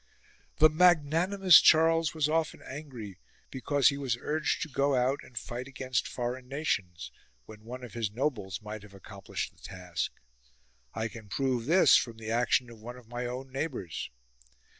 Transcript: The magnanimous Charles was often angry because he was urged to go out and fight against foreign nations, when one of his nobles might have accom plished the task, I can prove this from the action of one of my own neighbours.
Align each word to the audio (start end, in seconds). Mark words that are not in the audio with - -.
The 0.57 0.67
magnanimous 0.71 1.61
Charles 1.61 2.15
was 2.15 2.27
often 2.27 2.59
angry 2.63 3.19
because 3.51 3.89
he 3.89 3.99
was 3.99 4.17
urged 4.19 4.63
to 4.63 4.67
go 4.67 4.95
out 4.95 5.19
and 5.23 5.37
fight 5.37 5.67
against 5.67 6.07
foreign 6.07 6.47
nations, 6.47 7.11
when 7.45 7.65
one 7.65 7.83
of 7.83 7.93
his 7.93 8.09
nobles 8.09 8.63
might 8.63 8.81
have 8.81 8.93
accom 8.93 9.23
plished 9.27 9.51
the 9.51 9.61
task, 9.61 10.11
I 10.95 11.07
can 11.07 11.29
prove 11.29 11.67
this 11.67 11.97
from 11.97 12.17
the 12.17 12.31
action 12.31 12.67
of 12.71 12.81
one 12.81 12.97
of 12.97 13.09
my 13.09 13.27
own 13.27 13.51
neighbours. 13.51 14.09